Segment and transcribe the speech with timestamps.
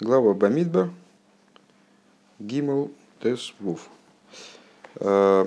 [0.00, 0.90] Глава Бамидбар,
[2.38, 3.88] Гимл Тес Вуф.
[4.94, 5.44] Э,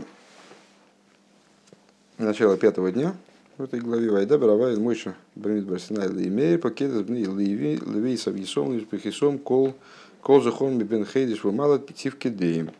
[2.18, 3.16] начало пятого дня
[3.58, 9.40] в этой главе Вайда Баравай Мойша Бамидбар Синай Леймей Пакет Бни Леви Леви Савьесом Лишпехисом
[9.40, 9.74] Кол
[10.20, 12.72] Кол Захон Бен Хейдиш Вумала Тивки Деем.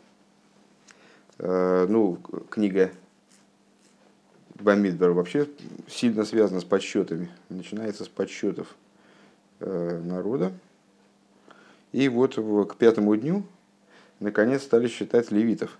[1.38, 2.18] Э, ну,
[2.50, 2.90] книга
[4.56, 5.48] Бамидбар вообще
[5.88, 7.30] сильно связана с подсчетами.
[7.48, 8.76] Начинается с подсчетов
[9.60, 10.52] э, народа,
[11.92, 13.44] и вот к пятому дню,
[14.20, 15.78] наконец, стали считать левитов.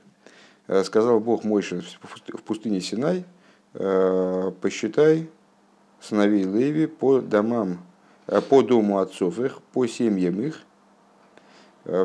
[0.68, 3.24] Э, сказал Бог Мойше в пустыне Синай,
[3.74, 5.28] «Э, посчитай
[6.00, 7.78] сыновей Леви по домам,
[8.26, 10.62] э, по дому отцов их, по семьям их,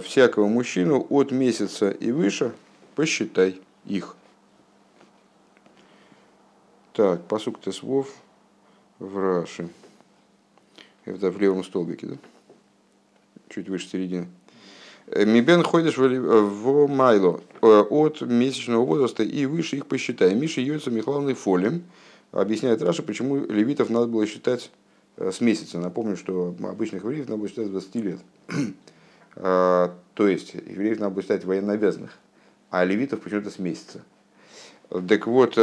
[0.02, 2.52] всякого мужчину от месяца и выше
[2.96, 4.16] посчитай их.
[6.94, 8.12] Так, посук Тесвов
[8.98, 9.70] в Раши.
[11.06, 12.16] Это в левом столбике, да?
[13.50, 14.28] Чуть выше середины.
[15.08, 20.36] Э, Мибен ходишь в Майло э, от месячного возраста и выше их посчитай.
[20.36, 21.84] Миша Йойца Михайловной Фолем
[22.32, 24.70] объясняет Раша, почему левитов надо было считать
[25.16, 25.80] э, с месяца.
[25.80, 28.20] Напомню, что обычных евреев надо было считать с 20 лет.
[29.40, 32.18] А, то есть евреев надо было считать военнообязанных,
[32.72, 34.04] а левитов почему-то с месяца.
[34.90, 35.54] Так вот,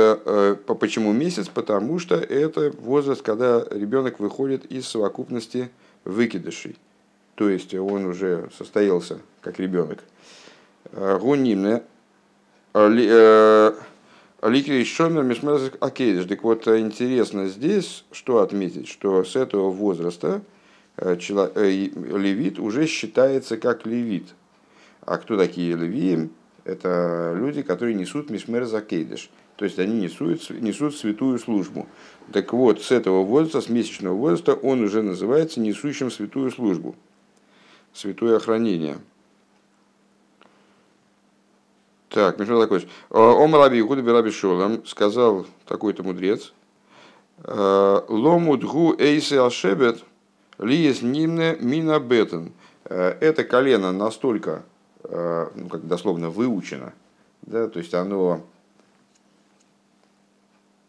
[0.79, 1.49] почему месяц?
[1.49, 5.71] Потому что это возраст, когда ребенок выходит из совокупности
[6.05, 6.77] выкидышей
[7.35, 10.05] то есть он уже состоялся как ребенок.
[10.93, 11.83] Гунимне
[14.45, 16.27] Ликри Шомер Мишмерзик Акейдиш.
[16.27, 20.43] Так вот, интересно здесь, что отметить, что с этого возраста
[20.99, 24.35] э, э, левит уже считается как левит.
[25.01, 26.29] А кто такие левии?
[26.65, 29.31] Это люди, которые несут Мишмер Закейдиш.
[29.57, 31.87] То есть они несут, несут святую службу.
[32.31, 36.97] Так вот, с этого возраста, с месячного возраста, он уже называется несущим святую службу
[37.95, 38.99] святое охранение.
[42.11, 42.87] Так, Мишмар такой.
[43.11, 46.53] Ом Раби Игуда Раби Шолам сказал такой-то мудрец.
[47.47, 50.05] Ломудгу эйсе ашебет
[50.59, 52.53] лиес нимне мина бетен.
[52.85, 54.63] Это колено настолько,
[55.03, 56.93] ну, как дословно, выучено,
[57.41, 58.45] да, то есть оно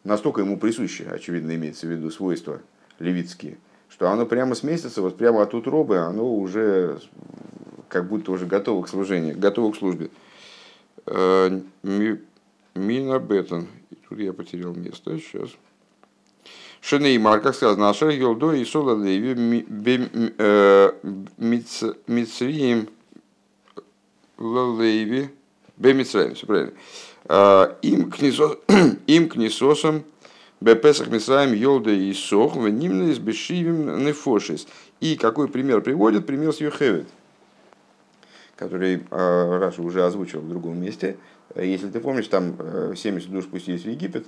[0.04, 2.60] настолько ему присуще, очевидно, имеется в виду свойства
[3.00, 3.58] левитские,
[3.96, 7.00] что оно прямо с месяца, вот прямо от утробы, оно уже
[7.88, 10.10] как будто уже готово к служению, готово к службе.
[11.06, 13.68] Э, Мина Беттон.
[14.10, 15.18] Тут я потерял место.
[15.18, 15.52] Сейчас.
[16.82, 19.34] Шенеймар, как сказано, Ашер Йолдо и Сола Леви
[22.08, 22.90] Мицриим
[24.38, 25.30] Лалеви
[25.78, 26.74] Бемицраим, все правильно.
[27.30, 28.12] Э, им
[29.30, 30.04] книсосом
[30.62, 34.68] Бепесах Мисраем Йолда и Сох, Венимна из Бешивим Нефошис.
[35.00, 36.26] И какой пример приводит?
[36.26, 37.08] Пример с Йохевит,
[38.56, 41.18] который э, Раша уже озвучил в другом месте.
[41.56, 42.56] Если ты помнишь, там
[42.96, 44.28] 70 э, душ пустились в Египет,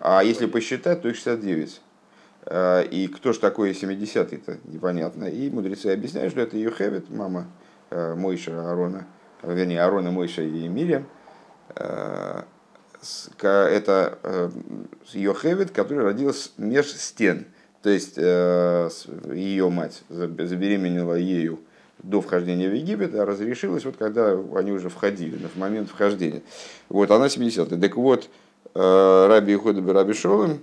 [0.00, 1.80] а если посчитать, то их 69.
[2.46, 5.26] Э, и кто же такой 70-й-то, непонятно.
[5.26, 7.46] И мудрецы объясняют, что это Йохевит, мама
[7.90, 9.06] Мойша Аарона,
[9.42, 11.06] вернее, Аарона, Мойша и Мирьям,
[13.40, 14.50] это э,
[15.12, 17.46] Йохевит, который родилась меж стен.
[17.82, 18.90] То есть э,
[19.32, 21.60] ее мать забеременела ею
[22.02, 26.42] до вхождения в Египет, а разрешилась вот когда они уже входили, в момент вхождения.
[26.88, 28.28] Вот она 70 Так вот,
[28.74, 30.60] э, Раби Ихода Раби Шолем,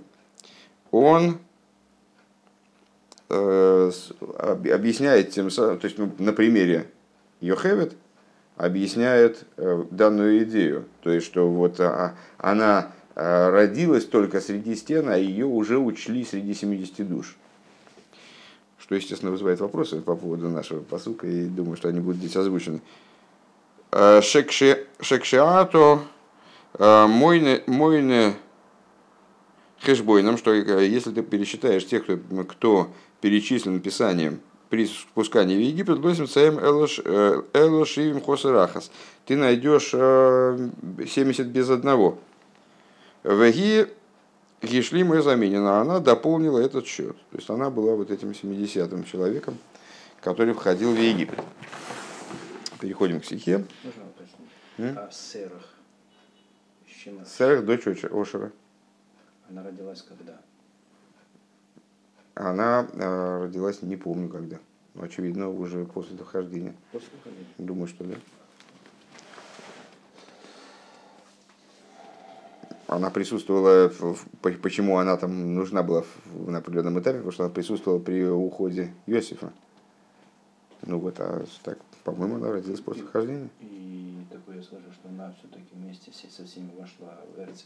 [0.90, 1.38] он
[3.28, 6.86] объясняет тем самым, то есть ну, на примере
[7.42, 7.92] Йохевит,
[8.58, 10.86] объясняет э, данную идею.
[11.02, 16.24] То есть, что вот а, она э, родилась только среди стен, а ее уже учли
[16.24, 17.36] среди 70 душ.
[18.78, 22.80] Что, естественно, вызывает вопросы по поводу нашего посылка, и думаю, что они будут здесь озвучены.
[23.92, 26.00] Э, Шекшиато
[26.78, 28.34] мойне, мойне
[29.82, 32.90] хэшбойном, что если ты пересчитаешь тех, кто, кто
[33.20, 38.90] перечислен Писанием при спускании в Египет, лосим цаем элошивим хосерахас.
[39.26, 42.18] Ты найдешь 70 э, без одного.
[43.24, 43.88] Веги
[44.62, 47.16] Гишли мы заменена, она дополнила этот счет.
[47.30, 49.56] То есть она была вот этим 70-м человеком,
[50.20, 51.38] который входил в Египет.
[52.80, 53.64] Переходим к стихе.
[54.78, 55.74] А Серах?
[57.26, 58.52] Серах, дочь Ошера.
[59.48, 60.40] Она родилась когда?
[62.34, 64.58] Она э, родилась, не помню когда.
[64.98, 66.74] Но, очевидно, уже после дохождения.
[66.90, 67.46] После дохождения?
[67.58, 68.16] Думаю, что да.
[72.88, 73.92] Она присутствовала,
[74.40, 79.52] почему она там нужна была на определенном этапе, потому что она присутствовала при уходе Иосифа.
[80.82, 83.50] Ну вот, а так, по-моему, она родилась после хождения.
[83.60, 87.62] И такое я слышу, что она все-таки вместе со всеми вошла в Эрц.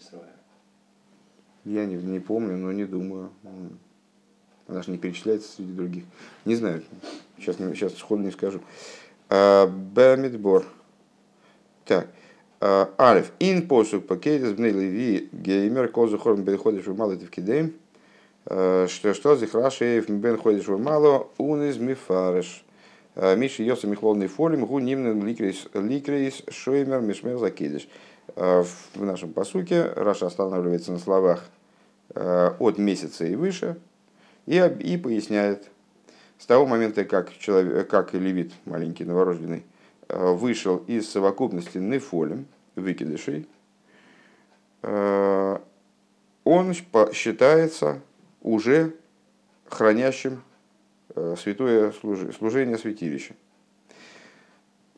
[1.65, 3.31] Я не, не помню, но не думаю.
[4.69, 6.05] Она же не перечисляется среди других.
[6.45, 6.83] Не знаю,
[7.39, 8.61] сейчас, сейчас сходу не скажу.
[9.29, 10.65] А, Бамидбор.
[11.85, 12.09] Так.
[12.61, 13.33] А, Алиф.
[13.41, 17.75] Ин посук пакетис бней леви геймер козу хорм бен ходишь в мало тевкидейм.
[18.47, 22.65] А, Что что зихраши бен ходишь в мало он из мифареш.
[23.15, 27.89] Миши йоса михловный фолим гу нимнен ликрейс ликрейс шоймер мишмер закидыш.
[28.37, 28.65] А,
[28.95, 31.45] В нашем посуке Раша останавливается на словах
[32.15, 33.79] от месяца и выше
[34.47, 35.71] и, и поясняет,
[36.43, 39.63] с того момента, как, человек, как левит, маленький новорожденный,
[40.09, 43.47] э, вышел из совокупности нефолем, выкидышей,
[44.83, 45.59] э,
[46.43, 46.75] он
[47.13, 48.01] считается
[48.41, 48.93] уже
[49.69, 50.43] хранящим
[51.15, 53.35] э, святое служение святилища.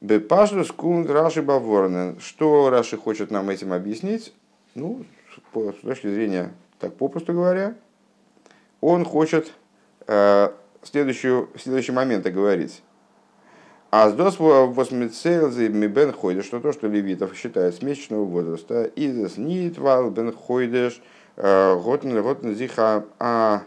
[0.00, 2.20] Бепаждус кунд Раши Баворнен.
[2.20, 4.32] Что Раши хочет нам этим объяснить?
[4.74, 5.04] Ну,
[5.52, 7.74] с точки зрения, так попросту говоря,
[8.80, 9.52] он хочет
[10.84, 12.82] следующую, следующий момент говорить.
[13.90, 19.36] А с дос восмицелзы бен ходишь, что то, что левитов считают с месячного возраста, из
[19.36, 21.00] нит вал бен ходишь,
[21.36, 23.62] готн готн зиха а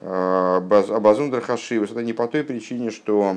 [0.00, 1.90] абазундер хашивус.
[1.90, 3.36] Это не по той причине, что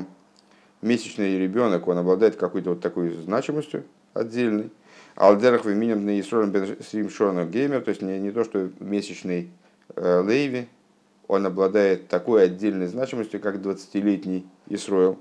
[0.82, 4.70] месячный ребенок, он обладает какой-то вот такой значимостью отдельной.
[5.16, 9.50] Алдерах виминем на Исролем бен Срим Шорнов геймер, то есть не, не то, что месячный
[9.94, 10.68] э, Лейви,
[11.28, 15.18] он обладает такой отдельной значимостью, как 20-летний Исроил.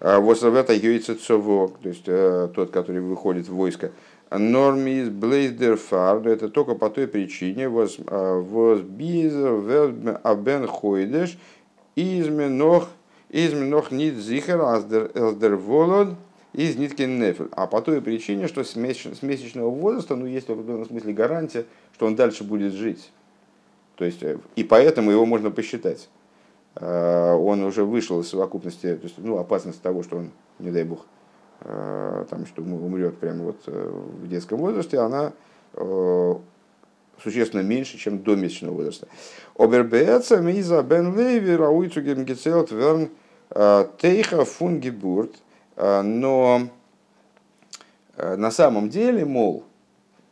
[0.00, 3.92] Вот это Юица Цово, то есть э, тот, который выходит в войско.
[4.30, 7.96] Нормис Блейздер Фард, это только по той причине, воз
[8.80, 11.38] бизер абен хойдеш,
[11.94, 12.88] изменох,
[13.30, 16.10] изменох нит зихер аздер волод,
[16.52, 17.48] из ниткин нефель.
[17.52, 22.06] А по той причине, что с месячного возраста, ну, есть в определенном смысле гарантия, что
[22.06, 23.12] он дальше будет жить.
[23.96, 26.08] То есть, э, и поэтому его можно посчитать.
[26.76, 30.84] Э, Он уже вышел из совокупности, то есть, ну, опасность того, что он, не дай
[30.84, 31.06] бог,
[31.62, 35.32] э, там, что ум- умрет прямо вот в детском возрасте, она
[37.22, 39.08] существенно меньше, чем до месячного возраста.
[39.58, 43.10] Обербеца миза бен леви рауицу гемгецелт верн
[43.98, 45.34] тейха фунгебурт.
[45.76, 46.68] Но
[48.16, 49.64] на самом деле, мол,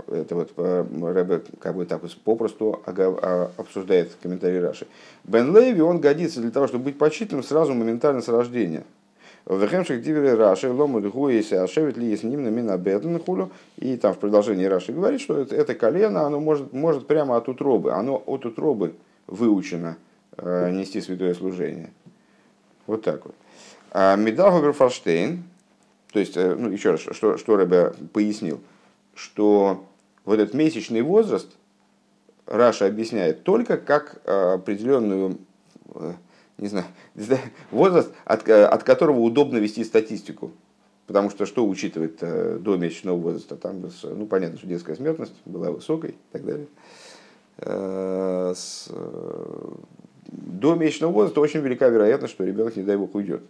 [0.09, 4.87] это вот э, Рэбе как бы так вот попросту а, обсуждает комментарий Раши.
[5.25, 8.85] Бен Леви, он годится для того, чтобы быть почитанным сразу моментально с рождения.
[9.47, 13.50] В המשך דברי רש"י, למוד הוא אותו השבט להיות נמנה מן הבטן כולו.
[13.77, 17.49] И там в продолжении Раши говорит, что это, это колено, оно может, может прямо от
[17.49, 17.93] утробы.
[17.93, 18.95] Оно от утробы
[19.27, 19.99] выучено
[20.39, 21.93] э, нести святое служение.
[22.87, 23.35] Вот так вот.
[23.91, 25.44] מ'דאַרף אָבער פאַרשטיין,
[26.12, 28.61] то есть, э, ну, еще раз, что, что Рэбе пояснил,
[29.15, 29.85] что
[30.25, 31.49] вот этот месячный возраст
[32.47, 35.38] Раша объясняет только как э, определенную,
[35.94, 36.12] э,
[36.59, 36.87] не знаю,
[37.71, 40.53] возраст, от, э, от которого удобно вести статистику.
[41.06, 42.19] Потому что что учитывает
[42.62, 43.56] до месячного возраста?
[43.56, 46.67] Там, ну, понятно, что детская смертность была высокой и так далее.
[50.27, 53.43] До месячного возраста очень велика вероятность, что ребенок, не дай бог, уйдет.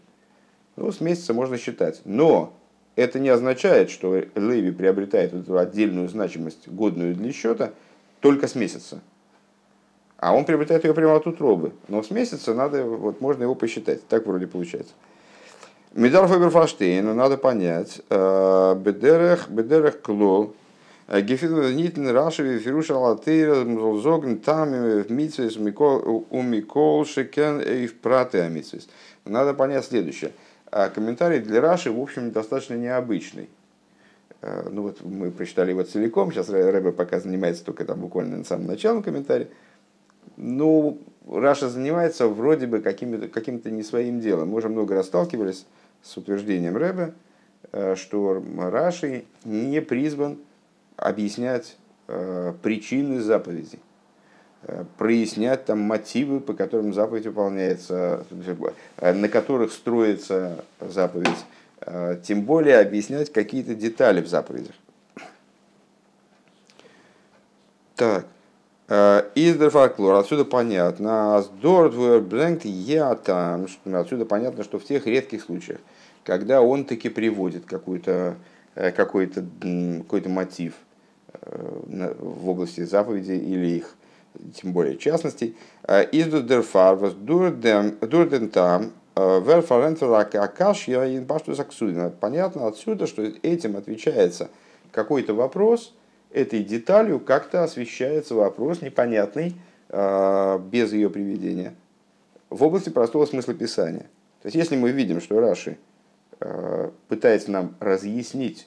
[0.74, 2.02] Ну, с месяца можно считать.
[2.04, 2.54] Но
[2.96, 7.72] это не означает, что Леви приобретает вот эту отдельную значимость, годную для счета,
[8.20, 9.00] только с месяца.
[10.18, 11.72] А он приобретает ее прямо от утробы.
[11.88, 14.06] Но с месяца надо, вот можно его посчитать.
[14.08, 14.94] Так вроде получается.
[15.92, 18.00] Медар Фаберфаштейна надо понять.
[18.10, 20.54] э, Бедерех, бедерех клол.
[21.06, 23.64] Гефиднитн Рашеви Фируша Латейра
[24.00, 28.88] Зогн там в Митсвис у Микол Шекен и в Праты Амитсвис.
[29.26, 30.32] Надо понять следующее.
[30.76, 33.48] А комментарий для Раши, в общем, достаточно необычный.
[34.42, 38.38] Э, Ну вот мы прочитали его целиком, сейчас Рэ- Рэбе пока занимается только там буквально
[38.38, 39.46] на самом начале комментария.
[40.36, 40.98] Ну,
[41.30, 44.48] Раша занимается вроде бы каким-то каким не своим делом.
[44.48, 45.64] Мы уже много раз сталкивались
[46.02, 47.14] с утверждением Рэбе,
[47.70, 50.38] э, что Раши не призван
[50.96, 51.76] объяснять
[52.08, 53.78] э, причины заповедей,
[54.98, 58.24] прояснять там мотивы, по которым заповедь выполняется,
[58.98, 61.44] э, на которых строится заповедь,
[61.80, 64.74] э, тем более объяснять какие-то детали в заповедях.
[67.96, 68.26] Так,
[69.34, 71.42] Издер фольклор, отсюда понятно.
[72.64, 73.66] Я там.
[73.84, 75.78] Отсюда понятно, что в тех редких случаях,
[76.24, 78.34] когда он таки приводит какой-то
[78.74, 80.74] э, какой-то м, какой-то мотив
[81.32, 83.94] э, в области заповедей или их,
[84.54, 85.56] тем более частностей.
[85.86, 88.92] Издер фарвас дурден там
[92.20, 94.50] Понятно отсюда, что этим отвечается
[94.90, 95.94] какой-то вопрос,
[96.32, 99.54] этой деталью как-то освещается вопрос непонятный,
[99.88, 101.74] без ее приведения,
[102.50, 104.06] в области простого смысла Писания.
[104.42, 105.78] То есть, если мы видим, что Раши
[107.06, 108.66] пытается нам разъяснить,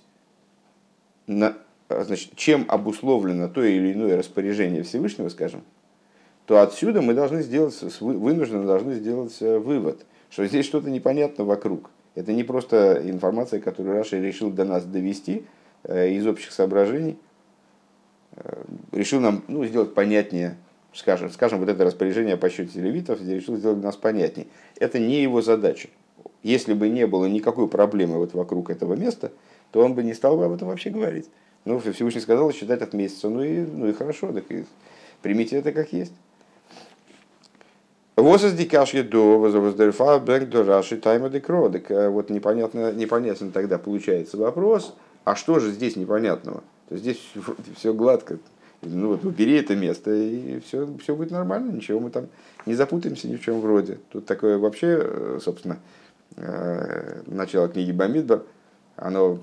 [1.90, 5.64] значит, чем обусловлено то или иное распоряжение Всевышнего, скажем,
[6.46, 11.90] то отсюда мы должны сделать, вынуждены должны сделать э, вывод, что здесь что-то непонятно вокруг.
[12.16, 15.46] Это не просто информация, которую Раша решил до нас довести
[15.84, 17.18] э, из общих соображений,
[18.36, 18.64] э,
[18.94, 20.58] решил нам ну, сделать понятнее,
[20.94, 24.48] скажем, скажем, вот это распоряжение по счете левитов, решил сделать для нас понятнее.
[24.80, 25.90] Это не его задача.
[26.44, 29.32] Если бы не было никакой проблемы вот вокруг этого места,
[29.72, 31.30] то он бы не стал бы об этом вообще говорить.
[31.66, 34.66] Ну, Всевышний сказал считать от месяца, ну и, ну и хорошо, так и
[35.22, 36.14] примите это как есть.
[38.18, 45.60] Возас до воздерфа бэнк до раши э, вот непонятно, непонятно тогда получается вопрос, а что
[45.60, 46.64] же здесь непонятного?
[46.90, 47.32] То есть здесь
[47.76, 48.40] все гладко.
[48.82, 52.28] Ну вот убери это место, и все, все будет нормально, ничего мы там
[52.66, 54.00] не запутаемся ни в чем вроде.
[54.10, 55.78] Тут такое вообще, э, собственно,
[56.38, 58.42] э, начало книги Бамидбар,
[58.96, 59.38] оно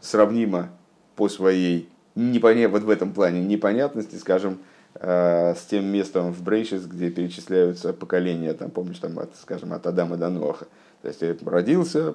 [0.00, 0.70] сравнимо
[1.16, 4.58] по своей непонятно, вот в этом плане непонятности, скажем,
[4.96, 9.84] Э, с тем местом в Брейшис, где перечисляются поколения, там, помнишь, там, от, скажем, от
[9.86, 10.66] Адама до Ноаха.
[11.02, 12.14] То есть родился,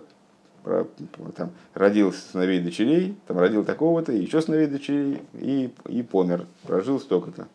[1.35, 7.47] там, родил сыновей дочерей, там, родил такого-то, еще сыновей дочерей, и, и помер, прожил столько-то.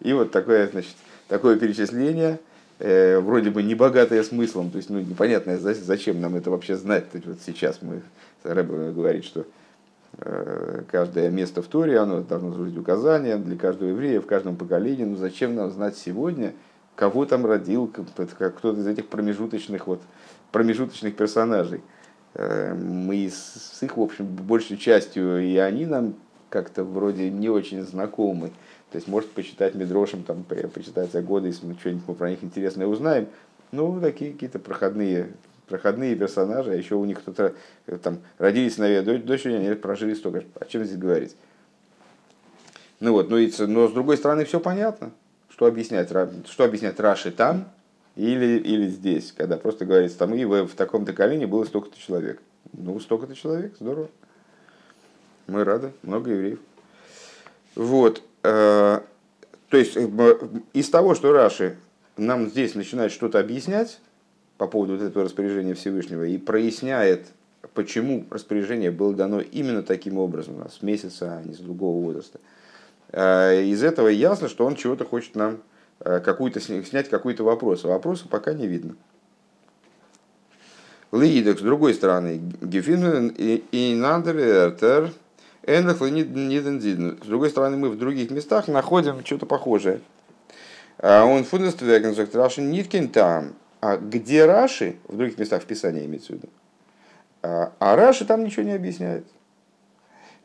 [0.00, 0.96] И вот такое, значит,
[1.28, 2.40] такое перечисление,
[2.80, 7.08] э, вроде бы не богатое смыслом, то есть ну, непонятно, зачем нам это вообще знать.
[7.12, 8.02] То есть, вот сейчас мы,
[8.42, 9.46] Рэбе говорит, что Э,
[10.90, 15.04] каждое место в Торе, оно должно служить указанием для каждого еврея в каждом поколении.
[15.04, 16.54] Ну зачем нам знать сегодня,
[16.94, 20.00] кого там родил, кто-то из этих промежуточных, вот,
[20.52, 21.82] промежуточных персонажей.
[22.34, 26.14] Э, мы с их, в общем, большей частью, и они нам
[26.48, 28.48] как-то вроде не очень знакомы.
[28.90, 32.86] То есть, может, почитать Медрошем, там, почитать за годы, если мы что-нибудь про них интересное
[32.86, 33.26] узнаем.
[33.72, 35.32] Ну, такие какие-то проходные
[35.66, 37.54] проходные персонажи, а еще у них кто-то
[37.86, 40.44] э, там родились сыновья дочери, они прожили столько.
[40.60, 41.36] О чем здесь говорить?
[43.00, 45.10] Ну вот, но, но с другой стороны все понятно.
[45.48, 47.68] Что объяснять, что объяснять Раши там
[48.16, 52.40] или, или здесь, когда просто говорится, там и в, в таком-то колене было столько-то человек.
[52.72, 54.08] Ну, столько-то человек, здорово.
[55.46, 56.58] Мы рады, много евреев.
[57.74, 58.22] Вот.
[58.42, 59.00] Э,
[59.68, 60.38] то есть, э,
[60.72, 61.76] из того, что Раши
[62.16, 64.00] нам здесь начинает что-то объяснять,
[64.58, 67.26] по поводу вот этого распоряжения Всевышнего и проясняет,
[67.74, 72.40] почему распоряжение было дано именно таким образом, с месяца, а не с другого возраста.
[73.10, 75.58] Э, из этого ясно, что он чего-то хочет нам
[76.00, 77.84] э, какую-то, снять какой-то вопрос.
[77.84, 78.96] А вопроса пока не видно.
[81.12, 84.74] Лидок, с другой стороны, Гефин и Нандер
[85.62, 90.00] С другой стороны, мы в других местах находим что-то похожее.
[90.98, 93.54] А он фундестверген sagt Рашин Ниткин там,
[93.84, 96.48] а где Раши, в других местах в Писании имеется в виду,
[97.42, 99.26] а, а Раши там ничего не объясняет.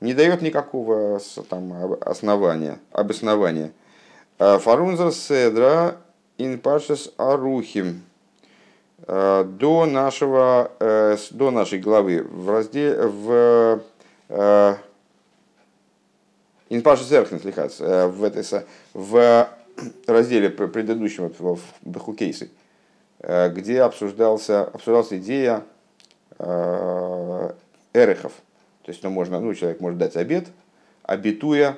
[0.01, 3.71] Не дает никакого там, основания, обоснования.
[4.39, 5.95] А, Фарунза Седра
[6.37, 8.01] Инпашес Арухим
[9.07, 13.81] а, до, нашего, э, до нашей главы в разделе в
[16.67, 18.43] Инпашес Эрхнес э, в, этой,
[18.93, 19.49] в
[20.07, 22.58] разделе предыдущем в Бахукейсы Э,
[23.21, 25.63] где обсуждался, обсуждалась идея
[26.37, 27.53] э,
[27.93, 28.31] эрехов.
[28.83, 30.47] То есть ну, можно, ну, человек может дать обед,
[31.03, 31.77] обетуя,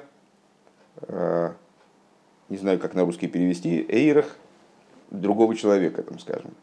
[1.02, 1.52] э,
[2.50, 4.38] не знаю, как на русский перевести, эйрах
[5.10, 6.54] другого человека, там, скажем,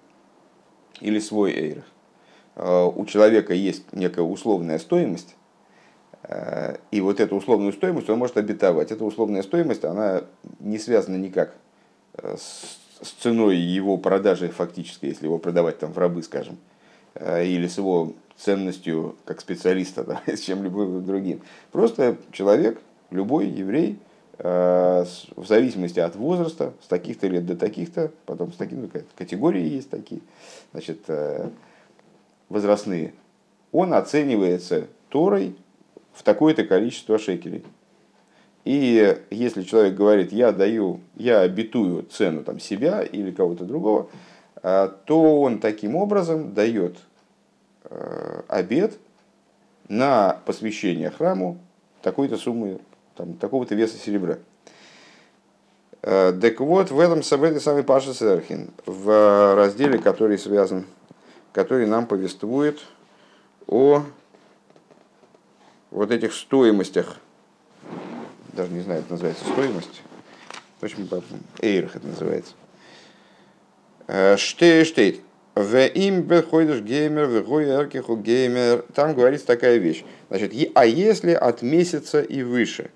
[1.01, 1.85] или свой эйрах.
[2.97, 5.37] У человека есть некая условная стоимость,
[6.91, 8.91] и вот эту условную стоимость он может обетовать.
[8.91, 10.25] Эта условная стоимость, она
[10.59, 11.55] не связана никак
[12.17, 16.57] с с ценой его продажи фактически, если его продавать там в рабы, скажем,
[17.15, 21.43] э, или с его ценностью как специалиста, да, с чем-либо другим.
[21.73, 23.99] Просто человек, любой еврей,
[24.39, 25.05] э,
[25.37, 30.21] в зависимости от возраста, с таких-то лет до таких-то, потом с такими категории есть такие,
[30.73, 31.51] значит, э,
[32.49, 33.15] возрастные,
[33.73, 35.57] он оценивается Торой
[36.13, 37.65] в такое-то количество шекелей.
[38.65, 44.11] И если человек говорит, я даю, я обетую цену там, себя или кого-то другого,
[44.63, 46.99] а, то он таким образом дает
[47.85, 48.99] э, обет
[49.89, 51.59] на посвящение храму
[52.03, 52.81] такой-то суммы,
[53.17, 54.39] там, такого-то веса серебра.
[56.01, 60.87] Так вот, в этом в этой самой Паша Серхин, в разделе, который связан,
[61.53, 62.79] который нам повествует
[63.67, 64.05] о
[65.91, 67.19] вот этих стоимостях,
[68.59, 70.03] даже не знаю, это называется стоимость,
[70.81, 71.09] в общем,
[71.61, 72.55] эйрах это называется.
[74.37, 75.21] Штей штейт.
[75.55, 78.85] В им беходишь геймер, в эркиху геймер.
[78.95, 80.05] Там говорится такая вещь.
[80.29, 82.91] Значит, а если от месяца и выше,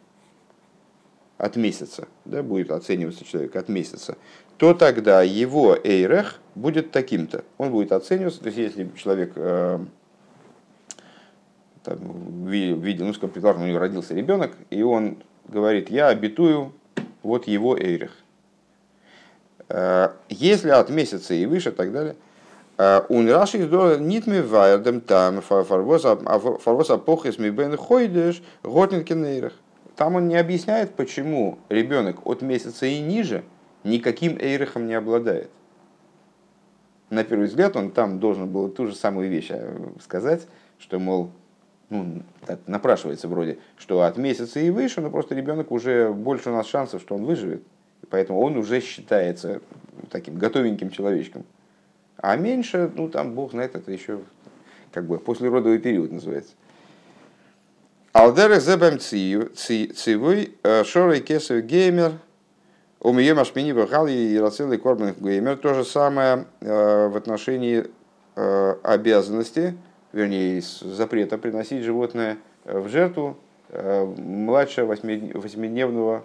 [1.38, 4.16] от месяца, да, будет оцениваться человек от месяца,
[4.59, 7.45] то тогда его эйрех будет таким-то.
[7.59, 9.81] Он будет оцениваться, то есть если человек э,
[11.83, 15.19] там, видел, ну, скажем, предположим, у него родился ребенок, и он
[15.49, 16.73] говорит, я обетую
[17.23, 18.13] вот его эйрех.
[19.69, 22.17] Э, если от месяца и выше, и так далее,
[22.79, 29.53] он раши из нитми вайердем там фарвоса похис ми бен хойдеш готнинкен эйрех.
[29.97, 33.45] Там он не объясняет, почему ребенок от месяца и ниже
[33.85, 35.51] никаким эйрехом не обладает.
[37.11, 40.47] На первый взгляд он там должен был ту же самую вещь э, сказать,
[40.79, 41.31] что, мол,
[41.93, 42.23] ну,
[42.67, 47.03] напрашивается вроде, что от месяца и выше, но просто ребенок уже больше у нас шансов,
[47.03, 47.63] что он выживет.
[48.11, 49.61] Поэтому он уже считается
[50.11, 51.45] таким готовеньким человечком.
[52.17, 54.21] А меньше, ну там бог знает, это еще
[54.93, 56.53] как бы послеродовый период называется.
[58.13, 62.13] Алдерах зебем цивой э, шорой кесов геймер
[63.01, 65.57] у меня машмини бахал и рацилый корбан геймер.
[65.57, 67.87] То же самое э, в отношении
[68.37, 69.77] э, обязанности,
[70.12, 73.37] вернее, запрета приносить животное в жертву
[73.71, 76.25] младше восьмидневного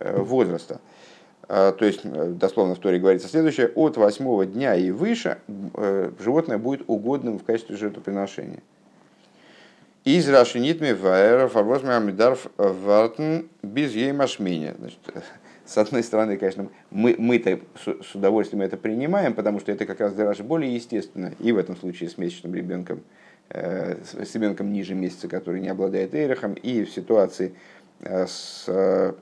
[0.00, 0.80] возраста.
[1.46, 5.38] То есть, дословно в Торе говорится следующее, от восьмого дня и выше
[6.18, 8.62] животное будет угодным в качестве жертвоприношения.
[10.04, 14.74] Из Рашинитми Ваэра Фарвозми Амидарф Вартен без ей машмини.
[15.64, 20.12] С одной стороны, конечно, мы, мы-то с удовольствием это принимаем, потому что это как раз
[20.12, 21.32] для Раши более естественно.
[21.38, 23.00] И в этом случае с месячным ребенком,
[23.48, 27.54] э, с ребенком ниже месяца, который не обладает эйрохом, и в ситуации
[28.00, 29.14] э, с э,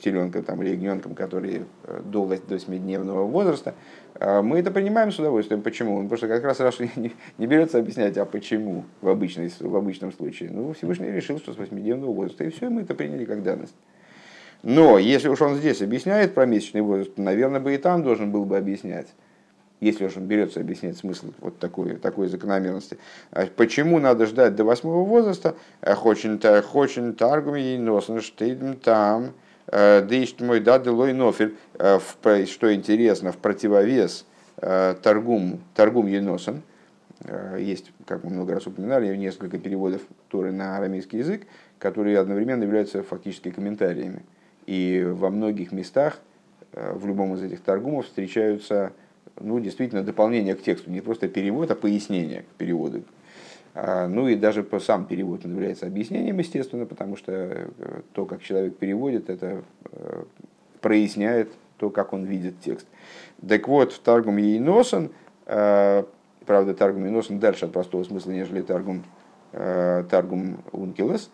[0.00, 1.66] теленком там, или ягненком, который
[2.06, 3.74] до 8-дневного возраста,
[4.18, 5.62] мы это принимаем с удовольствием.
[5.62, 6.02] Почему?
[6.02, 10.12] Потому что как раз Раша не, не берется объяснять, а почему в, обычной, в обычном
[10.12, 10.50] случае.
[10.50, 13.74] Ну, Всевышний решил, что с восьмидневного возраста, и все, мы это приняли как данность.
[14.62, 18.30] Но если уж он здесь объясняет про месячный возраст, то, наверное, бы и там должен
[18.30, 19.08] был бы объяснять,
[19.80, 22.98] если уж он берется объяснять смысл вот такой, такой закономерности.
[23.30, 25.54] А почему надо ждать до восьмого возраста?
[25.82, 29.32] Хочен таргуми носен штейдем там,
[29.72, 31.98] Э, Дейшт мой да делой нофель, э,
[32.46, 36.62] что интересно, в противовес э, торгум, торгум еносом,
[37.58, 41.46] есть, как мы много раз упоминали, несколько переводов Торы на арамейский язык,
[41.78, 44.22] которые одновременно являются фактически комментариями.
[44.70, 46.20] И во многих местах,
[46.72, 48.92] в любом из этих торгумов встречаются
[49.40, 53.02] ну, действительно дополнение к тексту, не просто перевод, а пояснение к переводу,
[53.74, 57.68] а, ну и даже сам перевод является объяснением, естественно, потому что э,
[58.12, 60.22] то, как человек переводит, это э,
[60.80, 62.86] проясняет то, как он видит текст.
[63.46, 65.10] Так вот, в Таргум Ейносен,
[65.46, 66.04] э,
[66.46, 69.04] правда, Таргум Ейносен дальше от простого смысла, нежели Таргум,
[69.52, 71.28] Таргум Ункилес,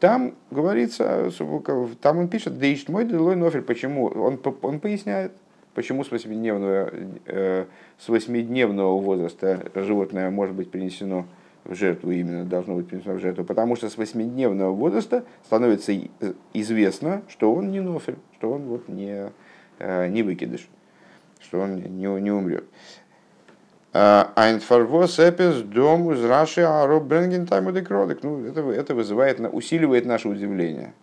[0.00, 1.30] там говорится,
[2.00, 5.32] там он пишет, да ищет мой делой нофель, почему, он, он поясняет,
[5.74, 6.92] почему с восьмидневного,
[7.26, 11.26] с восьмидневного возраста животное может быть принесено
[11.64, 15.92] в жертву именно должно быть принесено в жертву, потому что с восьмидневного возраста становится
[16.52, 19.30] известно, что он не нофель, что он вот не,
[19.78, 20.68] э, не выкидыш,
[21.40, 22.64] что он не, не умрет.
[23.92, 28.22] Айнфарвос эпис дом из Раши Ароб Бренген Тайму Декролик.
[28.22, 30.94] Ну, это, это вызывает, усиливает наше удивление.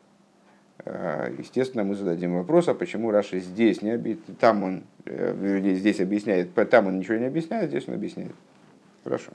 [0.86, 5.99] Э, естественно, мы зададим вопрос, а почему Раши здесь не объясняет, там он, э, здесь
[5.99, 8.34] объясняет, там он ничего не объясняет, здесь он объясняет.
[9.04, 9.32] Хорошо.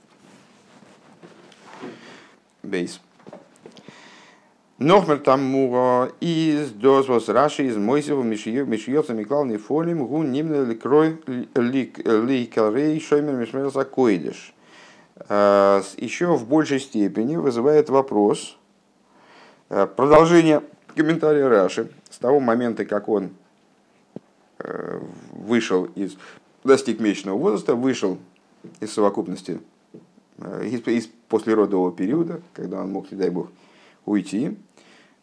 [2.65, 3.01] Бейс.
[4.79, 11.21] Нохмер муга из дозвос Раши из Мойсева Мишьется Миклалный фолим гу нимна ликрой
[11.55, 14.53] ликалрей шоймер мишмерса койдеш.
[15.29, 18.59] А, Еще в большей степени вызывает вопрос
[19.69, 20.61] а, продолжение
[20.97, 23.31] комментария Раши с того момента, как он
[24.59, 25.01] э,
[25.33, 26.17] вышел из,
[26.63, 28.19] достиг месячного возраста, вышел
[28.81, 29.61] из совокупности
[30.39, 33.49] Э, из, из послеродового периода, когда он мог, не дай бог,
[34.05, 34.57] уйти,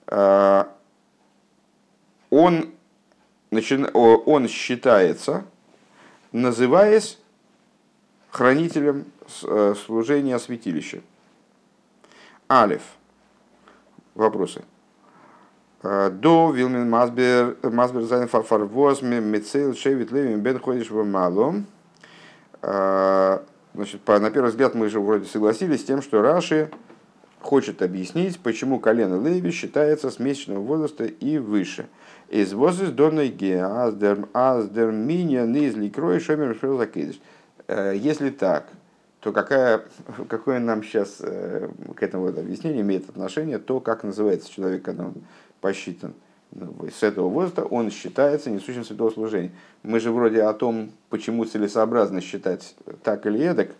[0.07, 0.63] э,
[2.29, 2.71] он,
[3.51, 3.77] начи...
[3.93, 5.45] он считается,
[6.31, 7.19] называясь
[8.29, 9.05] хранителем
[9.43, 11.01] э, служения святилища.
[12.49, 12.81] Алиф.
[14.15, 14.63] Вопросы.
[15.81, 21.65] До Вилмен Масбер Масбер Зайн Фарфарвоз Мецейл Шевит Левин Бен Ходиш в Малом.
[22.61, 26.69] Значит, по, на первый взгляд мы же вроде согласились с тем, что Раши
[27.41, 31.87] хочет объяснить, почему колено Леви считается с месячного возраста и выше.
[32.29, 37.19] Из возраста донной ге аздер минья низли крой шомер закидыш.
[37.67, 38.67] Если так,
[39.21, 39.83] то какая,
[40.27, 45.13] какое нам сейчас э, к этому объяснению имеет отношение то, как называется человек, когда он
[45.61, 46.13] посчитан
[46.51, 49.51] ну, с этого возраста, он считается несущим святого служения.
[49.83, 53.73] Мы же вроде о том, почему целесообразно считать так или эдак, э,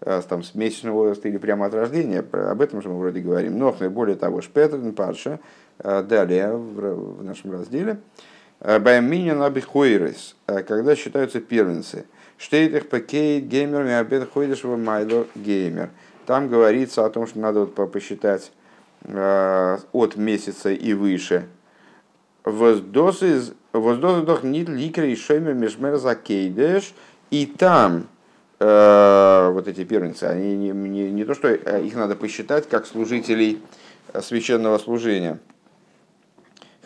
[0.00, 3.58] там, с месячного возраста или прямо от рождения, об этом же мы вроде говорим.
[3.58, 5.40] Но, более того, Шпетрин, Парша,
[5.78, 7.98] э, далее в, нашем разделе,
[8.60, 12.06] Байминин Абихойрес, когда считаются первенцы–
[12.38, 15.90] Штейтых пакейт геймер миабед ходишь в майло геймер.
[16.26, 18.52] Там говорится о том, что надо вот посчитать
[19.04, 21.46] э, от месяца и выше.
[22.44, 26.94] Воздос из воздос нит ликрей шоймер межмер закейдеш.
[27.30, 28.06] И там
[28.58, 32.86] э, вот эти первенцы, они не, не, не то, что э, их надо посчитать как
[32.86, 33.62] служителей
[34.12, 35.38] э, священного служения,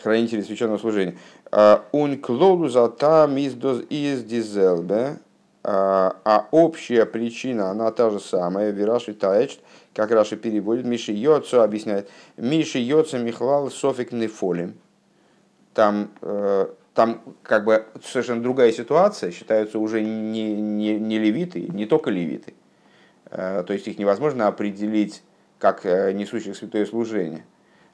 [0.03, 1.17] хранителей священного служения.
[1.93, 5.19] Он клолу за там из дизелбе,
[5.65, 9.59] а общая причина, она та же самая, Вираши Таэчт,
[9.95, 14.75] как Раши переводит, Миши Йоцу объясняет, Миши Йоцу Михлал Софик Нефолим.
[15.75, 21.87] Там, э, там как бы совершенно другая ситуация, считаются уже не, не, не левиты, не
[21.87, 22.55] только левиты.
[23.31, 25.23] Э, то есть их невозможно определить
[25.59, 27.45] как э, несущих святое служение,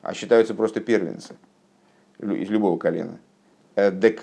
[0.03, 1.37] а считаются просто первенцы
[2.19, 3.19] из любого колена.
[3.75, 4.23] Так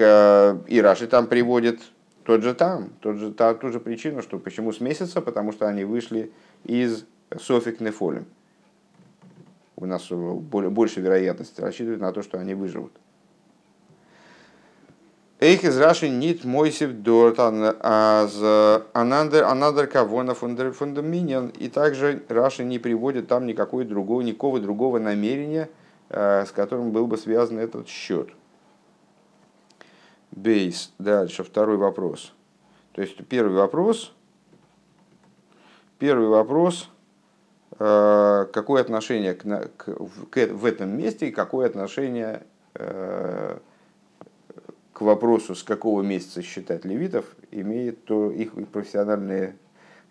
[0.67, 1.79] и Раши там приводит
[2.23, 5.67] тот же там, тот же, та, ту же причину, что почему с месяца, потому что
[5.67, 6.31] они вышли
[6.63, 7.05] из
[7.39, 8.25] Софик Нефолем.
[9.75, 12.93] У нас больше вероятности рассчитывать на то, что они выживут.
[15.43, 21.49] Эйх из Раши нит мойсев дорт анандер анандер кавона фундаминьян.
[21.49, 25.69] И также Раши не приводит там никакой другого, никакого другого намерения,
[26.07, 28.29] э, с которым был бы связан этот счет.
[30.31, 30.93] Бейс.
[30.97, 32.31] Дальше второй вопрос.
[32.93, 34.13] То есть первый вопрос.
[35.99, 36.89] Первый вопрос.
[37.79, 39.43] Э, какое отношение к,
[39.75, 39.93] к,
[40.29, 42.43] к, в этом месте и какое отношение
[42.75, 43.57] э,
[44.93, 49.55] к вопросу, с какого месяца считать левитов, имеет то их, профессиональные,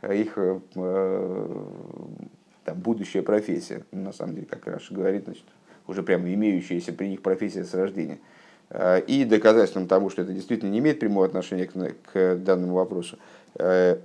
[0.02, 0.60] их э,
[2.64, 3.84] там, будущая профессия.
[3.92, 5.44] На самом деле, как Раша говорит, значит,
[5.86, 8.18] уже прямо имеющаяся при них профессия с рождения–
[8.72, 13.18] Э, и доказательством того, что это действительно не имеет прямого отношения к, к данному вопросу,
[13.56, 13.98] э,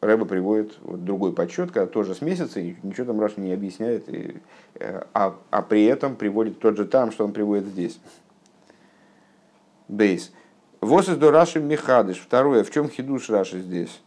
[0.00, 4.36] Рэба приводит другой подсчет, когда тоже с месяца, и ничего там Раша не объясняет, и,
[4.74, 7.98] э, а, а при этом приводит тот же там, что он приводит здесь.
[9.88, 10.32] בית.
[10.80, 12.18] וואָס איז רש"י מחדש.
[12.18, 12.64] Второе.
[12.64, 14.00] В чем хидуш Раши здесь?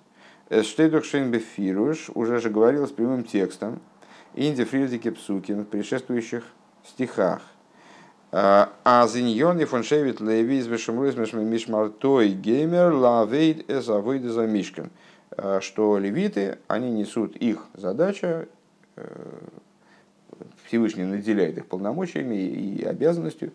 [0.50, 3.82] Штейдух Шейнбефируш уже же говорил с прямым текстом.
[4.34, 6.44] Инди Фридзики Псукин в предшествующих
[6.86, 7.42] стихах.
[8.32, 14.92] А зиньон и фоншевит леви из мишмартой геймер лавейд эс за мишкан.
[15.60, 18.48] Что левиты, они несут их задача,
[18.96, 19.40] э,
[20.66, 23.52] Всевышний наделяет их полномочиями и обязанностью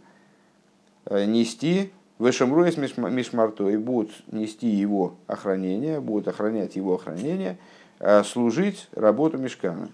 [1.06, 7.58] э, нести Вешемруис Мишмарто и будут нести его охранение, будут охранять его охранение,
[7.98, 9.88] э, служить работу мешкана.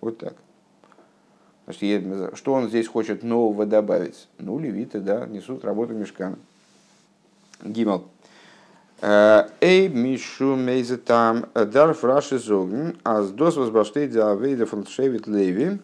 [0.00, 0.34] Вот так.
[1.64, 4.28] Значит, что он здесь хочет нового добавить?
[4.38, 6.38] Ну, левиты, да, несут работу мешкана.
[7.62, 8.08] Гимал.
[9.00, 15.78] Э, Эй, Мишу, Мейзе там, дар фраши зогн, а с дос возбаштей диавейда фонтшевит леви.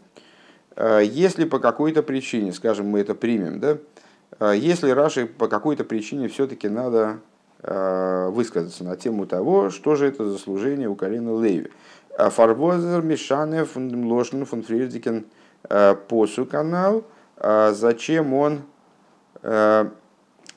[0.77, 3.79] Э, если по какой-то причине, скажем, мы это примем, да, э,
[4.40, 7.18] если Раши по какой-то причине все-таки надо
[7.62, 11.70] высказаться на тему того, что же это за служение у колена Леви.
[12.18, 15.25] פאַרוואָס איז ער משנה פון לשון פון פריערדיקן–
[15.70, 17.05] Э, פסוק הנ"ל,
[17.38, 18.62] зачем он
[19.42, 19.88] э,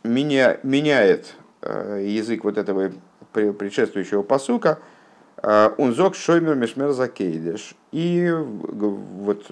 [0.03, 2.91] меня, меняет э, язык вот этого
[3.31, 4.79] предшествующего посука,
[5.43, 7.75] он зок шоймер мешмер закейдеш.
[7.91, 9.45] И вот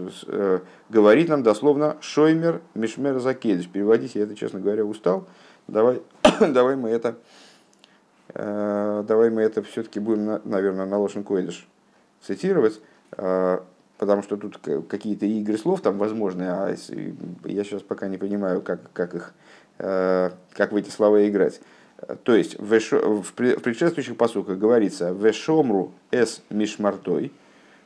[0.89, 3.67] говорит нам дословно шоймер мешмер закейдеш.
[3.67, 5.27] Переводить я это, честно говоря, устал.
[5.67, 6.01] Давай,
[6.39, 7.17] давай мы это,
[8.33, 11.67] давай мы это все-таки будем, наверное, на Лошен Койдеш
[12.21, 12.81] цитировать
[13.97, 16.75] потому что тут какие-то игры слов там возможны, а
[17.45, 19.33] я сейчас пока не понимаю, как, как их,
[19.77, 21.61] э, как в эти слова играть.
[22.23, 27.31] То есть в, в предшествующих посылках говорится «Вешомру эс мишмартой»,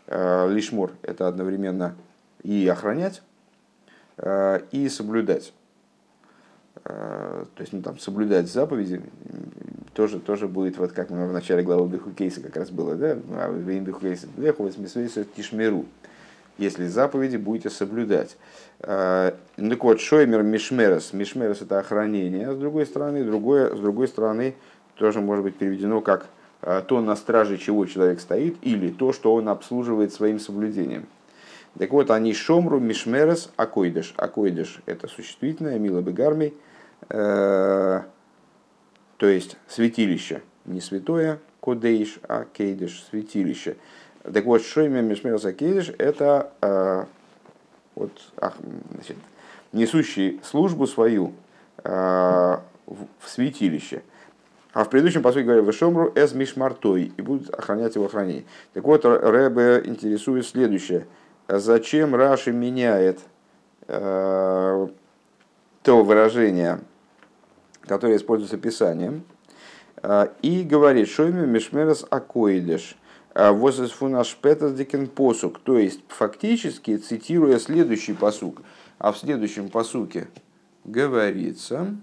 [0.07, 1.95] э, лишмур– это одновременно
[2.43, 3.21] и охранять,
[4.71, 5.53] и соблюдать.
[6.83, 9.01] То есть, ну, там, соблюдать заповеди
[9.93, 13.59] тоже, тоже будет, вот как в начале главы Бехукейса как раз было, да, а в
[13.59, 14.27] Бехукейса
[15.35, 15.85] Тишмеру
[16.59, 18.37] если заповеди будете соблюдать.
[18.79, 21.13] Так вот, Шоймер Мишмерес.
[21.13, 24.55] Мишмерес это охранение, а с другой стороны, другое, с другой стороны,
[24.95, 26.27] тоже может быть переведено как
[26.87, 31.07] то, на страже чего человек стоит, или то, что он обслуживает своим соблюдением.
[31.77, 34.13] Так вот, они шомру мишмерес акойдеш.
[34.17, 36.53] Акойдеш– это существительное, мило бегармей,
[37.09, 38.01] э,
[39.17, 43.77] то есть святилище, не святое, кодейш, а кейдеш, святилище.
[44.31, 47.05] Так вот, шойме мишмерес акейдеш– это э,
[47.95, 48.53] вот, ах,
[48.93, 49.17] значит,
[49.71, 51.33] несущий службу свою
[51.83, 51.89] э,
[52.85, 54.01] в святилище–
[54.71, 58.45] а в предыдущем посуде говорили, Вешомру эс мишмартой, и будут охранять его хранение.
[58.73, 61.07] Так вот, Рэбе интересует следующее.
[61.47, 63.19] Зачем Раши меняет
[63.87, 64.87] э,
[65.81, 66.79] то выражение,
[67.81, 69.23] которое используется Писанием,
[70.03, 72.95] э, и говорит, Шойми мишмерес акоидеш,
[73.35, 78.61] возес фунаш петас дикен посук, то есть фактически цитируя следующий посук,
[78.97, 80.27] а в следующем посуке
[80.83, 81.95] говорится,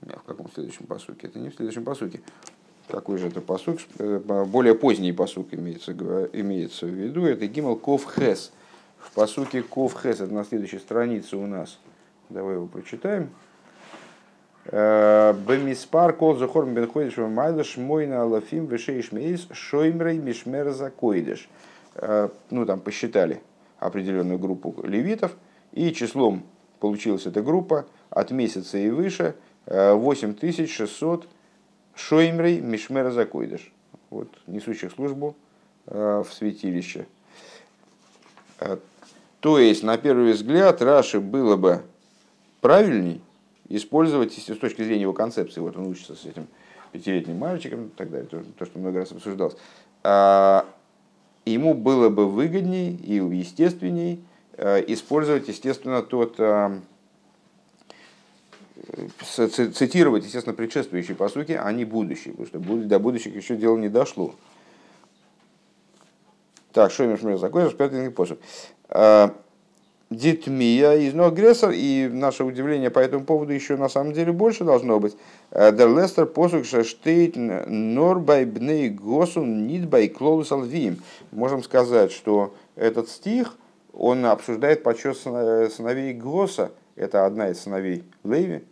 [0.00, 1.28] в каком следующем посуке?
[1.28, 2.20] Это не в следующем посуке.
[2.88, 3.80] Какой же это посук?
[3.98, 5.92] Э, более поздний посук имеется,
[6.32, 7.26] имеется в виду.
[7.26, 8.52] Это Гимал Ков Хес.
[8.98, 11.78] В посуке Ков Хес, это на следующей странице у нас.
[12.28, 13.30] Давай его прочитаем.
[14.68, 21.48] Э, Бемиспар кол захор бенходиш майлаш мойна алафим вешейш мейс шоймрей мишмер закоидеш.
[21.94, 23.40] Э, ну, там посчитали
[23.78, 25.32] определенную группу левитов,
[25.72, 26.42] и числом
[26.80, 29.34] получилась эта группа от месяца и выше–
[29.66, 31.26] 8600
[31.94, 33.72] шоймрей мишмера закойдыш.
[34.10, 35.36] Вот, несущих службу
[35.86, 37.06] э, в святилище.
[38.60, 38.76] Э,
[39.40, 41.82] то есть, на первый взгляд, Раши было бы
[42.60, 43.20] правильней
[43.68, 46.46] использовать, с точки зрения его концепции, вот он учится с этим
[46.92, 49.56] пятилетним мальчиком и так далее, то, то что много раз обсуждалось,
[50.02, 50.66] а,
[51.44, 54.24] ему было бы выгодней и естественней
[54.56, 56.38] э, использовать, естественно, тот
[58.94, 62.46] цитировать, естественно, предшествующие посуки, а не будущие, потому
[62.78, 64.34] что до будущих еще дело не дошло.
[66.72, 68.38] Так, что имеешь закончил, пятый посук.
[70.08, 75.00] Дитмия из агрессор, и наше удивление по этому поводу еще на самом деле больше должно
[75.00, 75.16] быть.
[75.50, 81.02] Дер Лестер посук шаштейт нор бай бней госун нит бай клоус алвим.
[81.32, 83.56] Можем сказать, что этот стих,
[83.92, 88.62] он обсуждает почет сыновей Госса, это одна из сыновей Леви,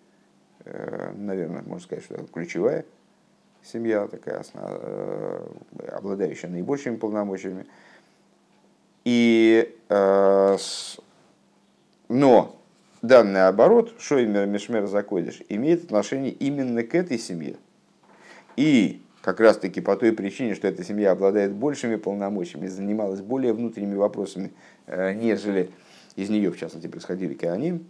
[0.65, 2.85] Э, наверное, можно сказать, что это ключевая
[3.63, 4.45] семья, такая.
[4.55, 5.47] Э,
[5.93, 7.67] обладающая наибольшими полномочиями.
[9.05, 10.57] И, э,
[12.09, 12.61] но
[13.03, 17.57] данный оборот, Шоймер Мишмер Закодиш, имеет отношение именно к этой семье.
[18.57, 23.53] И как раз таки по той причине, что эта семья обладает большими полномочиями, занималась более
[23.53, 24.53] внутренними вопросами,
[24.87, 25.71] нежели
[26.15, 27.87] из нее, в частности, происходили Кааним,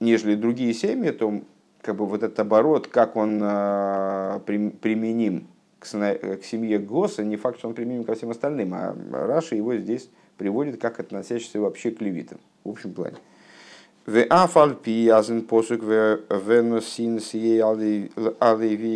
[0.00, 1.42] нежели другие семьи, то
[1.82, 5.48] как бы вот этот оборот, как он э, применим
[5.78, 10.10] к семье Госа, не факт, что он применим ко всем остальным, а Раша его здесь
[10.40, 13.18] приводит как относящийся вообще к левитам, в общем плане.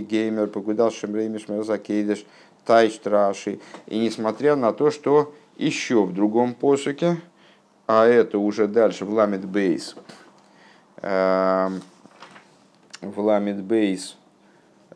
[0.01, 2.25] Геймер погудал шемреймиш мерзакейдеш
[2.65, 2.99] тайш.
[3.87, 7.19] И несмотря на то, что еще в другом посуке,
[7.87, 9.95] а это уже дальше в ламет бейс,
[11.07, 11.83] Эм,
[13.03, 14.17] в Ламид Бейс,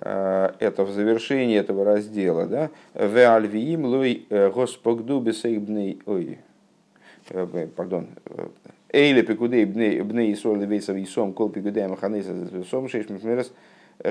[0.01, 6.39] это в завершении этого раздела, да, в Альвиим лой э, Господу бесейбней, ой,
[7.31, 8.09] э, пардон,
[8.91, 13.53] Эйле пикудей бней соль вейсов и сом кол пикудей маханеса сом шейш мифмерес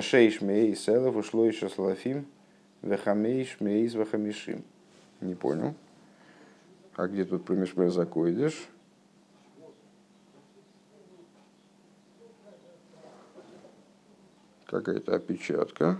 [0.02, 2.28] шейш мей селов ушло еще слафим
[2.82, 4.64] вехамейш мейс вехамишим.
[5.22, 5.74] Не понял.
[6.96, 7.92] А где тут про мишмер?
[14.68, 15.98] Какая-то опечатка,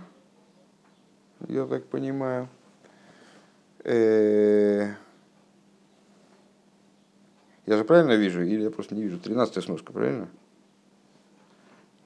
[1.48, 2.48] я так понимаю.
[3.84, 4.94] Э,
[7.66, 9.18] я же правильно вижу, или я просто не вижу?
[9.18, 10.28] Тринадцатая сноска, правильно?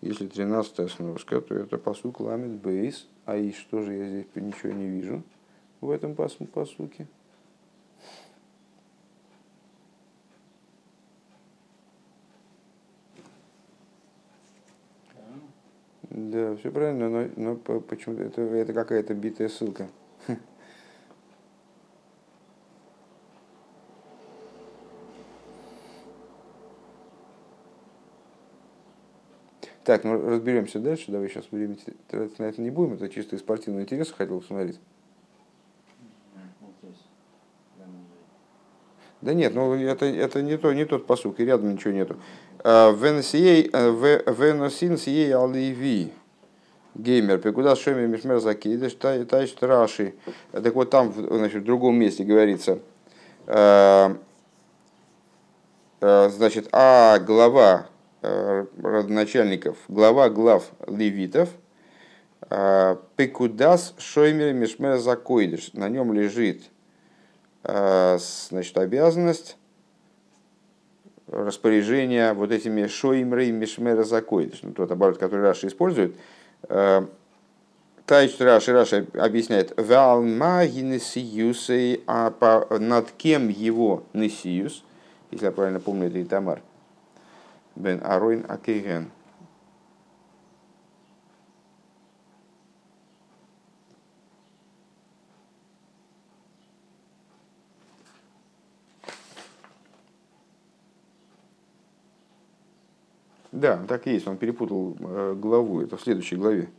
[0.01, 3.07] Если тринадцатая сноска, то это посук ламит бейс.
[3.25, 5.22] А и что же я здесь ничего не вижу
[5.81, 7.07] в этом посуке?
[16.14, 19.88] Да, все правильно, но, но почему это, это какая-то битая ссылка.
[29.85, 31.11] Так, ну разберемся дальше.
[31.11, 31.77] Давай сейчас время
[32.09, 32.92] тратить на это не будем.
[32.94, 34.79] Это чисто из спортивного интереса хотел посмотреть.
[39.22, 42.16] Да нет, ну это, это не, то, не тот посук, и рядом ничего нету.
[42.58, 46.12] А, Веносин сией аливи.
[46.94, 50.14] Геймер, пекуда шоми мишмер закидыш, тайш раши.
[50.50, 52.80] Так вот там, значит, в другом месте говорится,
[53.46, 54.18] а,
[56.00, 57.87] а, значит, а глава
[58.20, 61.48] родоначальников, глава глав левитов,
[63.16, 65.72] פקודת שומרי משמרת הקודש.
[65.72, 66.64] На нем лежит
[67.64, 69.57] значит, обязанность
[71.29, 74.61] распоряжения вот этими шоимрей мишмера закойдыш.
[74.62, 76.16] Ну, тот оборот, который Раша использует.
[76.68, 77.07] Э,
[78.07, 82.33] טײַטשט רש"י Раша объясняет, «ועל מה היא נשיאותו», а
[82.79, 84.85] над кем его несиюс,
[85.31, 86.61] если я правильно помню, это Итамар,
[87.77, 89.11] бен Аройн Акейген.
[103.53, 106.71] Да, так и есть, он перепутал э, главу, это в следующей главе.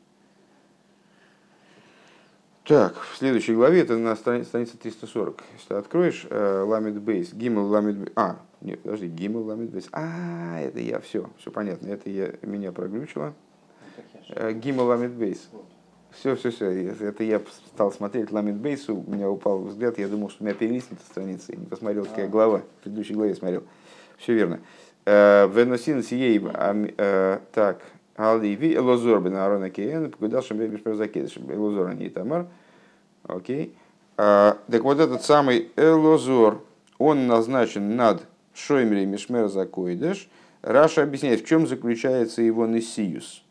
[2.65, 5.43] Так, в следующей главе, это на странице, странице 340.
[5.53, 10.61] Если ты откроешь Ламид Бейс, Гимл Ламид Бейс, а, нет, подожди, Гимл Ламид Бейс, а,
[10.61, 13.33] это я, все, все понятно, это я, меня проглючило.
[14.29, 15.49] я Гимл Ламид Бейс,
[16.11, 20.29] все, все, все, это я стал смотреть Ламид Бейс, у меня упал взгляд, я думал,
[20.29, 22.29] что у меня перелистнута страница, и не посмотрел, какая А.
[22.29, 23.63] глава, в предыдущей главе смотрел.
[24.17, 24.61] Все верно.
[25.05, 26.03] Веносин
[26.53, 27.81] ам- э, так,
[28.15, 32.47] Аливи, Элозор бен Аарона Кейен, погудал Шамбе Мишпер Закедыш, Элозор, а не Тамар.
[33.23, 33.75] Окей.
[34.17, 36.61] А, так вот этот самый Элозор,
[36.97, 40.29] он назначен над Шоймери Мишмер Закойдыш.
[40.61, 43.43] Раша объясняет, в чем заключается его несиюс,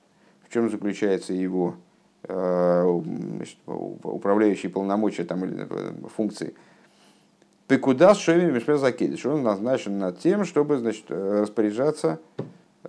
[0.48, 1.74] в чем заключается его
[2.22, 3.00] э,
[4.02, 5.92] управляющие полномочия там, или э,
[7.62, 7.76] функции.
[7.76, 9.26] Пекудас Шоймери Мишмер Закедыш.
[9.26, 12.18] Он назначен над тем, чтобы значит, э, распоряжаться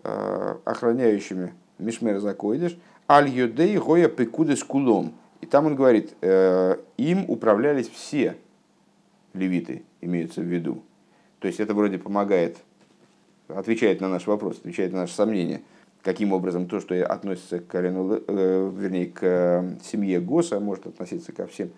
[0.04, 2.78] э, охраняющими Мишмер Закойдыш.
[3.10, 5.14] Аль Юдей Гоя Пекудес Кулом.
[5.42, 8.38] И там он говорит, э, им управлялись все
[9.34, 10.84] левиты, имеются в виду.
[11.40, 12.58] То есть это вроде помогает,
[13.50, 15.62] отвечает на наш вопрос, отвечает на наши сомнения,
[16.02, 21.46] каким образом то, что относится к колену, Ле- вернее, к семье Госа, может относиться ко
[21.48, 21.72] всем.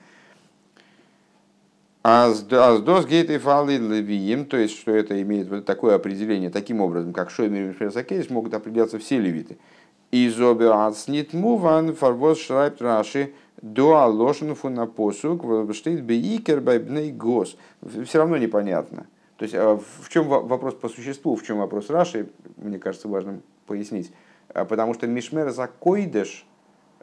[2.08, 7.32] Аздос гейты фалы левиим, то есть, что это имеет вот такое определение, таким образом, как
[7.32, 9.58] Шоймер и Мишмер могут определяться все левиты.
[10.12, 17.58] Изобе ацнит муван фарвоз шрайб раши до алошен фунапосук штейт бейкер байбней гос.
[18.06, 19.08] Все равно непонятно.
[19.38, 23.08] То есть а в чем во- вопрос по существу, в чем вопрос Раши, мне кажется
[23.08, 24.14] важным пояснить.
[24.54, 25.72] А Потому что Мишмер за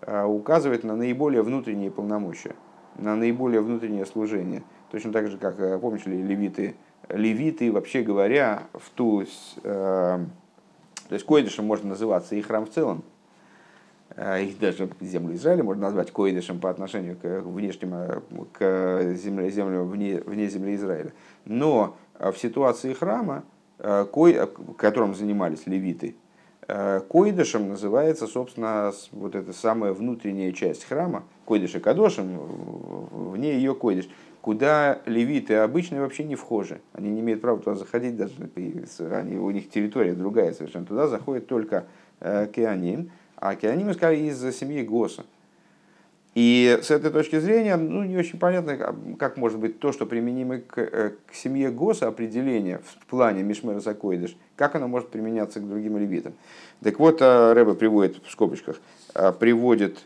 [0.00, 2.54] а, указывает на наиболее внутренние полномочия,
[2.96, 4.62] на наиболее внутреннее служение.
[4.92, 6.74] Точно так же, как, э, помните ли, левиты,
[7.08, 9.24] левиты, вообще говоря, в ту, э,
[9.64, 13.02] то есть койдышем можно называться и храм в целом,
[14.14, 18.20] э, их даже землю Израиля можно назвать койдышем по отношению к внешним, э,
[18.52, 21.12] к земле, землям вне, вне земли Израиля.
[21.46, 23.44] Но э, в ситуации храма,
[24.12, 24.38] кой,
[24.76, 26.14] которым занимались левиты,
[27.08, 32.38] койдышем называется, собственно, вот эта самая внутренняя часть храма, койдыш и кадошем,
[33.10, 34.08] вне ее койдыш,
[34.42, 36.80] куда левиты обычно вообще не вхожи.
[36.92, 38.34] Они не имеют права туда заходить, даже
[39.14, 40.84] они, у них территория другая совершенно.
[40.84, 41.86] Туда заходит только
[42.20, 45.24] э, Кеаним, а Кеаним искали из семьи Госа.
[46.34, 48.76] И с этой точки зрения, ну, не очень понятно,
[49.18, 53.78] как- может быть то, что применимо к, э, к семье Госа, определение в плане Мишмера
[53.78, 56.32] Закойдыш, как оно может применяться к другим левитам.
[56.82, 58.80] Так вот, э, Рэбе приводит в скобочках,
[59.14, 60.04] э, приводит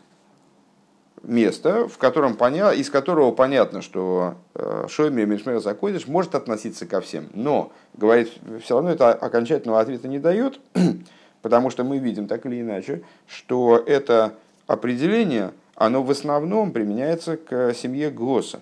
[1.23, 2.73] место, в котором поня...
[2.73, 7.27] из которого понятно, что э, Шоймер Мишмер Закойдыш может относиться ко всем.
[7.33, 8.31] Но, говорит,
[8.63, 10.59] все равно это окончательного ответа не дает,
[11.41, 14.33] потому что мы видим так или иначе, что это
[14.67, 18.59] определение, оно в основном применяется к семье Госа.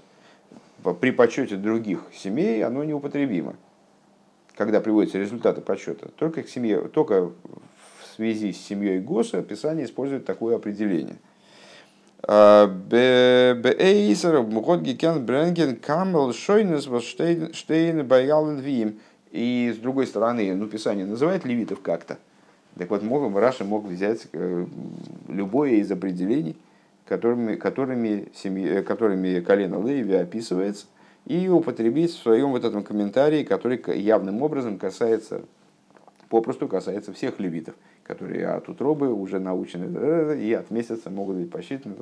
[1.01, 3.55] При подсчете других семей оно неупотребимо,
[4.55, 6.09] когда приводятся результаты подсчета.
[6.15, 7.33] Только, к семье, только в
[8.15, 11.17] связи с семьей Госа Писание использует такое определение.
[12.89, 18.99] Бейсер, Мухот Гикен, Бренген, Камел, Шойнес, Штейн, Баял, Вим.
[19.31, 22.17] И с другой стороны, ну, Писание называет левитов как-то.
[22.77, 24.65] Так вот, мог, Раша мог взять э,
[25.27, 26.57] любое из определений,
[27.05, 30.87] которыми, которыми, семьи, которыми колено Леви описывается,
[31.25, 35.43] и употребить в своем вот этом комментарии, который явным образом касается
[36.29, 41.95] попросту касается всех левитов, которые от утробы уже научены и от месяца могут быть посчитаны.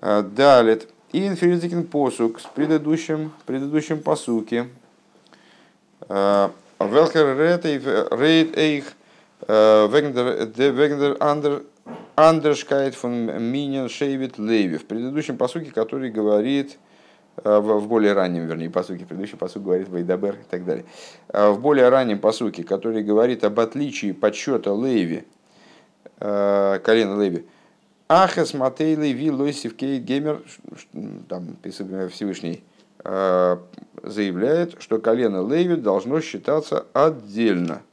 [0.00, 0.80] Далее.
[1.12, 4.66] И инферизикин посук с предыдущим, предыдущим посуке.
[6.08, 8.92] Велкер рейд эйх
[9.46, 11.62] вегендер андер
[12.14, 14.76] Андершкайт фон Минин Шейвит Леви.
[14.76, 16.78] В предыдущем посуке, который говорит,
[17.36, 20.84] в более раннем, вернее, посуке, предыдущий посук говорит Вайдабер и так далее.
[21.28, 25.24] Э, в более раннем посуке, который говорит об отличии подсчета Леви,
[26.20, 27.46] э, колена Леви,
[28.08, 30.42] Ахес Матей Леви Лойсив Кейт Геймер,
[31.28, 31.56] там
[32.10, 32.62] Всевышний
[33.04, 37.82] заявляет, что колено Леви должно считаться отдельно–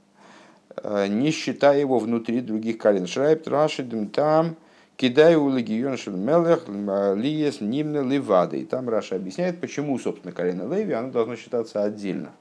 [0.84, 3.08] Э, не считая его внутри других колен.
[3.08, 4.56] Шрайб Рашидим там
[5.00, 8.60] кидаю легион мелех лиес нимне ливады.
[8.60, 12.32] И там Раша объясняет, почему, собственно, колено Леви, оно должно считаться отдельно.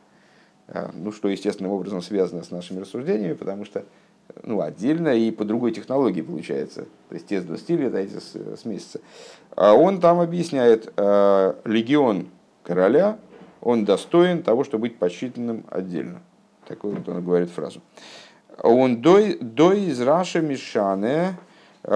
[0.67, 3.85] Э, ну, что естественным образом связано с нашими рассуждениями, потому что
[4.43, 6.87] ну, отдельно и по другой технологии получается.
[7.09, 9.01] То есть те с 20 лет, а эти с, месяца.
[9.55, 12.27] А он там объясняет, э, легион
[12.65, 13.19] короля,
[13.61, 16.23] он достоин того, чтобы быть посчитанным отдельно.
[16.67, 17.81] Такую вот он говорит фразу.
[18.61, 21.37] Он до из Раши Мишане,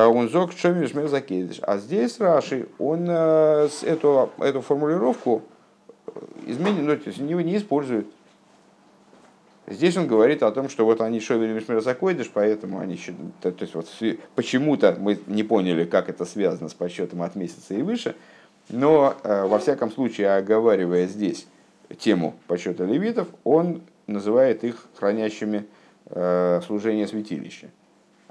[0.06, 1.60] он зог Шомиш Закидыш.
[1.62, 5.42] А здесь Раши, он э, эту, эту формулировку
[6.06, 6.10] э,
[6.46, 8.06] изменит, ну, то есть не, не использует.
[9.66, 12.98] Здесь он говорит о том, что вот они шовели Мишмер Закойдыш, поэтому они
[13.40, 13.88] то, то есть вот
[14.34, 18.16] почему-то мы не поняли, как это связано с подсчетом от месяца и выше,
[18.68, 21.46] но во всяком случае, оговаривая здесь
[21.96, 25.64] тему подсчета левитов, он называет их хранящими
[26.14, 27.68] Э, служение святилища.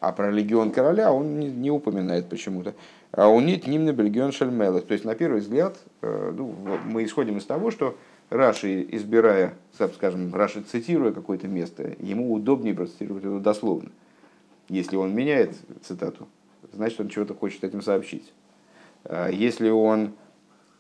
[0.02, 2.74] А про легион короля он не, не упоминает почему-то.
[3.12, 4.88] А он нет нимна легион шальмелых.
[4.88, 7.96] То есть, на первый взгляд, э, ну, мы исходим из того, что
[8.32, 9.54] Раши, избирая,
[9.94, 13.92] скажем, Раши цитируя какое-то место, ему удобнее процитировать это дословно.
[14.70, 16.28] Если он меняет цитату,
[16.74, 18.34] значит, он чего-то хочет этим сообщить.
[19.04, 20.14] А если он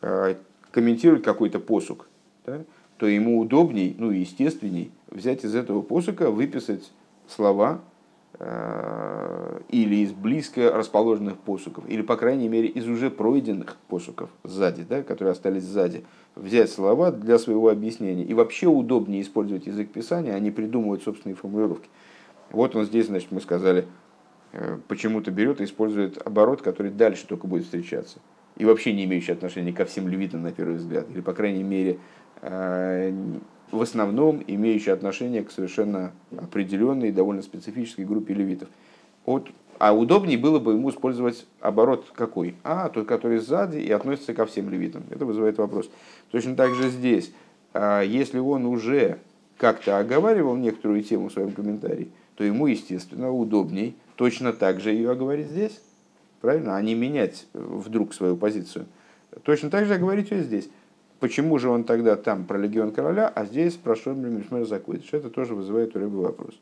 [0.01, 0.34] э,
[0.72, 2.07] комментирует какой-то посук,
[2.47, 2.63] да,
[2.97, 6.91] то ему удобней, ну и естественней взять из этого посока, выписать
[7.28, 7.82] слова
[8.42, 15.04] или из близко расположенных посуков, или, по крайней мере, из уже пройденных посуков сзади, да,
[15.04, 16.04] которые остались сзади,
[16.36, 18.24] взять слова для своего объяснения.
[18.24, 21.89] И вообще удобнее использовать язык писания, а не придумывать собственные формулировки.
[22.52, 23.86] Вот он здесь, значит, мы сказали,
[24.54, 28.20] э, почему-то берет и использует оборот, который дальше только будет встречаться.
[28.58, 31.06] И вообще не имеющий отношения ко всем левитам на первый взгляд.
[31.12, 32.00] Или, по крайней мере,
[32.42, 33.14] Э,
[33.72, 38.69] в основном имеющие отношение к совершенно определенной, довольно специфической группе левитов.
[39.26, 39.49] Вот,
[39.80, 42.55] а удобнее было бы ему использовать оборот какой?
[42.63, 45.03] А, тот, который сзади и относится ко всем левитам.
[45.09, 45.89] Это вызывает вопрос.
[46.30, 47.34] Точно так же здесь,
[47.74, 49.19] а, если он уже
[49.57, 55.11] как-то оговаривал некоторую тему в своем комментарии, то ему, естественно, удобней точно так же ее
[55.11, 55.82] оговорить здесь.
[56.41, 56.76] Правильно?
[56.76, 58.86] А не менять вдруг свою позицию.
[59.43, 60.69] Точно так же оговорить ее здесь.
[61.22, 65.13] Почему же он тогда там про легион короля, а здесь про Шомри Мишмер Закудиш?
[65.13, 66.59] Это тоже вызывает у Рыбы вопрос.